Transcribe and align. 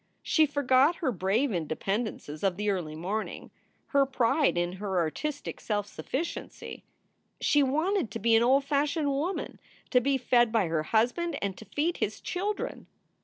She 0.23 0.47
forgot 0.47 0.95
her 0.95 1.11
brave 1.11 1.51
independences 1.51 2.43
of 2.43 2.57
the 2.57 2.71
early 2.71 2.95
morning, 2.95 3.51
her 3.89 4.03
pride 4.03 4.57
in 4.57 4.71
her 4.81 4.97
artistic 4.97 5.59
self 5.61 5.85
sufficiency. 5.85 6.83
She 7.39 7.61
wanted 7.61 8.09
to 8.09 8.17
be 8.17 8.35
an 8.35 8.41
"old 8.41 8.65
fashioned 8.65 9.11
woman," 9.11 9.59
to 9.91 10.01
be 10.01 10.17
fed 10.17 10.51
by 10.51 10.65
her 10.69 10.81
husband 10.81 11.37
and 11.39 11.55
to 11.55 11.65
feed 11.65 11.97
his 11.97 12.19
children. 12.19 12.87